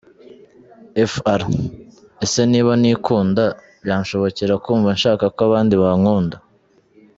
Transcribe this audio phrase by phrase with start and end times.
[1.11, 1.41] fr:
[2.23, 3.43] Ese niba ntikunda,
[3.83, 6.37] byanshobokera kumva nshaka ko abandi bankunda?.